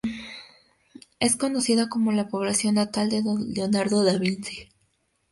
Es 1.19 1.35
conocida 1.35 1.87
como 1.87 2.11
la 2.11 2.27
población 2.27 2.73
natal 2.73 3.07
de 3.11 3.21
Leonardo 3.49 4.03
da 4.03 4.17
Vinci. 4.17 4.67